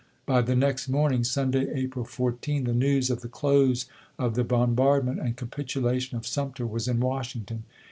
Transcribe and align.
By 0.25 0.41
the 0.41 0.55
next 0.55 0.89
morning 0.89 1.23
(Sunday, 1.23 1.71
April 1.71 2.05
14) 2.05 2.63
the 2.63 2.73
news 2.73 3.11
of 3.11 3.21
the 3.21 3.27
close 3.27 3.85
of 4.17 4.33
the 4.33 4.43
bombardment 4.43 5.19
and 5.19 5.37
capitulation 5.37 6.17
of 6.17 6.25
Sumter 6.25 6.65
was 6.65 6.87
in 6.87 6.99
Washington. 6.99 7.65